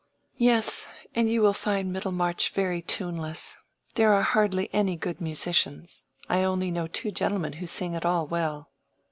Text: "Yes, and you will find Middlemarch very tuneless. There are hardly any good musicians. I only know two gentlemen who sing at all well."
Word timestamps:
"Yes, 0.39 0.87
and 1.13 1.29
you 1.29 1.43
will 1.43 1.53
find 1.53 1.93
Middlemarch 1.93 2.53
very 2.53 2.81
tuneless. 2.81 3.57
There 3.93 4.11
are 4.15 4.23
hardly 4.23 4.67
any 4.73 4.95
good 4.95 5.21
musicians. 5.21 6.07
I 6.27 6.43
only 6.43 6.71
know 6.71 6.87
two 6.87 7.11
gentlemen 7.11 7.53
who 7.61 7.67
sing 7.67 7.93
at 7.93 8.03
all 8.03 8.25
well." 8.27 8.71